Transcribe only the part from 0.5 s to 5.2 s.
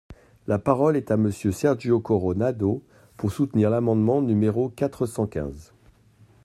parole est à Monsieur Sergio Coronado, pour soutenir l’amendement numéro quatre